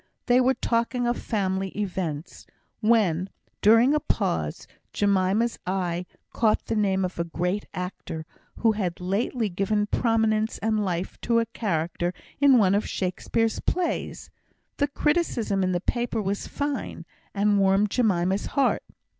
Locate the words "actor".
7.71-8.25